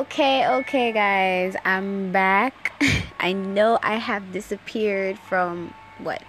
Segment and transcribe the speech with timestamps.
[0.00, 2.72] Okay, okay, guys, I'm back.
[3.20, 6.22] I know I have disappeared from what?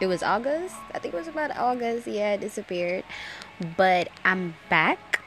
[0.00, 0.74] It was August?
[0.92, 2.08] I think it was about August.
[2.08, 3.04] Yeah, I disappeared.
[3.76, 5.20] But I'm back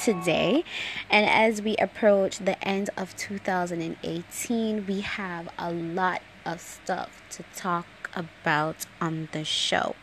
[0.00, 0.62] today.
[1.10, 7.42] And as we approach the end of 2018, we have a lot of stuff to
[7.56, 9.96] talk about on the show.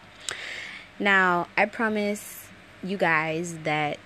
[0.99, 2.49] Now, I promise
[2.83, 3.99] you guys that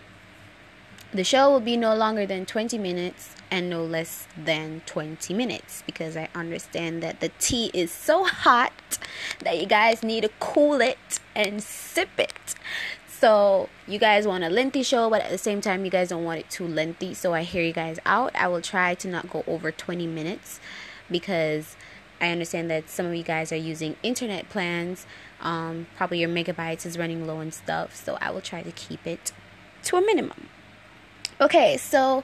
[1.15, 5.81] the show will be no longer than 20 minutes and no less than 20 minutes
[5.85, 8.97] because I understand that the tea is so hot
[9.39, 12.55] that you guys need to cool it and sip it.
[13.07, 16.25] So, you guys want a lengthy show, but at the same time, you guys don't
[16.25, 17.13] want it too lengthy.
[17.13, 18.35] So, I hear you guys out.
[18.35, 20.59] I will try to not go over 20 minutes
[21.09, 21.77] because
[22.19, 25.05] I understand that some of you guys are using internet plans.
[25.39, 27.95] Um, probably your megabytes is running low and stuff.
[27.95, 29.31] So, I will try to keep it
[29.83, 30.49] to a minimum.
[31.41, 32.23] Okay, so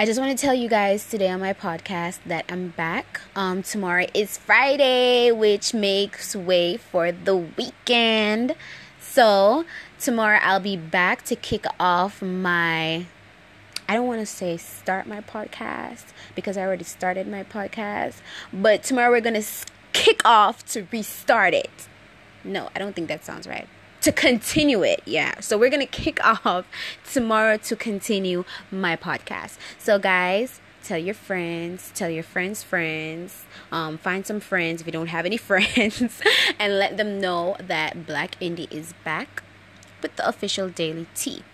[0.00, 3.20] I just want to tell you guys today on my podcast that I'm back.
[3.36, 8.56] Um, tomorrow is Friday, which makes way for the weekend.
[8.98, 9.64] So
[10.00, 13.06] tomorrow I'll be back to kick off my.
[13.88, 18.82] I don't want to say start my podcast because I already started my podcast, but
[18.82, 19.44] tomorrow we're gonna
[19.92, 21.86] kick off to restart it.
[22.42, 23.68] No, I don't think that sounds right
[24.02, 25.02] to continue it.
[25.06, 25.40] Yeah.
[25.40, 26.66] So we're going to kick off
[27.10, 29.56] tomorrow to continue my podcast.
[29.78, 34.92] So, guys, tell your friends, tell your friends' friends, um, find some friends if you
[34.92, 36.20] don't have any friends,
[36.58, 39.42] and let them know that Black Indie is back
[40.02, 41.44] with the official daily tea.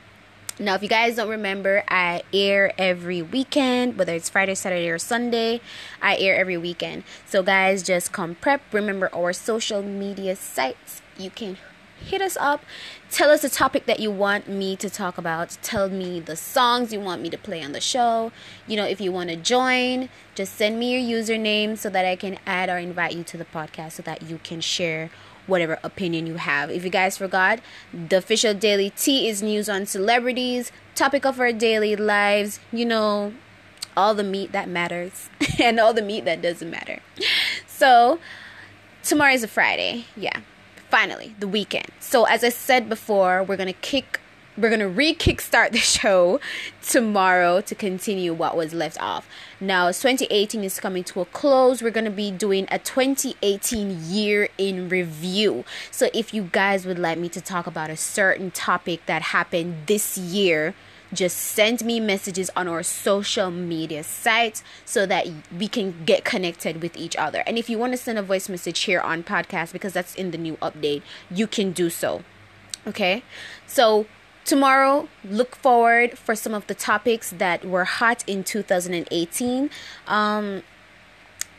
[0.61, 4.99] Now, if you guys don't remember, I air every weekend, whether it's Friday, Saturday, or
[4.99, 5.61] Sunday.
[6.03, 7.05] I air every weekend.
[7.27, 8.63] So, guys, just come prep.
[8.73, 11.01] Remember our social media sites.
[11.17, 11.59] You can
[12.01, 12.65] hit us up.
[13.11, 15.57] Tell us the topic that you want me to talk about.
[15.63, 18.33] Tell me the songs you want me to play on the show.
[18.67, 22.17] You know, if you want to join, just send me your username so that I
[22.17, 25.11] can add or invite you to the podcast so that you can share
[25.47, 26.71] whatever opinion you have.
[26.71, 27.61] If you guys forgot,
[27.93, 33.33] the official daily tea is news on celebrities, topic of our daily lives, you know,
[33.97, 37.01] all the meat that matters and all the meat that doesn't matter.
[37.67, 38.21] So,
[39.03, 40.05] tomorrow is a Friday.
[40.17, 40.41] Yeah
[40.91, 41.87] finally the weekend.
[42.01, 44.21] So as i said before we're gonna kick
[44.57, 46.41] we're gonna re-kickstart the show
[46.83, 49.29] tomorrow to continue what was left off.
[49.61, 51.81] Now 2018 is coming to a close.
[51.81, 55.65] We're gonna be doing a 2018 year in review.
[55.91, 59.87] So if you guys would like me to talk about a certain topic that happened
[59.87, 60.75] this year
[61.13, 65.27] just send me messages on our social media sites so that
[65.57, 67.43] we can get connected with each other.
[67.47, 70.31] And if you want to send a voice message here on podcast because that's in
[70.31, 72.23] the new update, you can do so.
[72.87, 73.23] Okay?
[73.67, 74.07] So
[74.49, 79.69] tomorrow look forward for some of the topics that were hot in 2018
[80.07, 80.63] um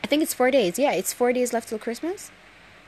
[0.02, 2.32] i think it's four days yeah it's four days left till christmas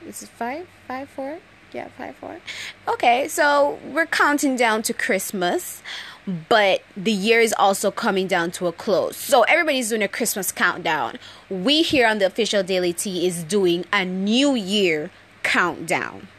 [0.05, 1.39] is it five five four
[1.73, 2.39] yeah five four
[2.87, 5.81] okay so we're counting down to christmas
[6.25, 9.17] but the year is also coming down to a close.
[9.17, 11.17] So everybody's doing a Christmas countdown.
[11.49, 15.11] We here on the official Daily Tea is doing a New Year
[15.43, 16.29] countdown.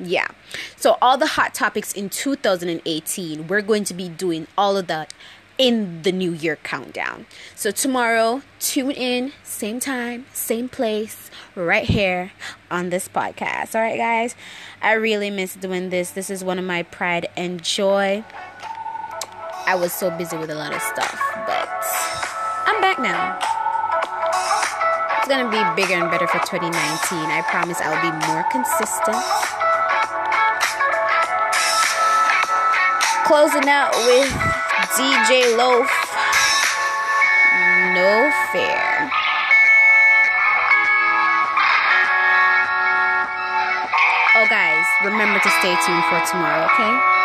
[0.00, 0.28] Yeah.
[0.76, 5.12] So all the hot topics in 2018, we're going to be doing all of that
[5.60, 7.26] in the New Year countdown.
[7.54, 12.32] So tomorrow, tune in, same time, same place, right here
[12.70, 13.74] on this podcast.
[13.74, 14.34] All right, guys.
[14.80, 16.12] I really miss doing this.
[16.12, 18.24] This is one of my pride and joy.
[19.66, 21.68] I was so busy with a lot of stuff, but
[22.64, 23.38] I'm back now.
[25.18, 26.72] It's gonna be bigger and better for 2019.
[26.72, 29.22] I promise I'll be more consistent.
[33.26, 35.90] Closing out with DJ Loaf.
[37.94, 39.10] No fair.
[44.36, 47.19] Oh, guys, remember to stay tuned for tomorrow, okay?